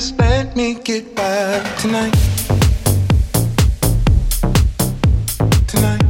[0.00, 1.14] just let me get.
[1.14, 2.14] Tonight, tonight.
[5.68, 6.09] Tonight,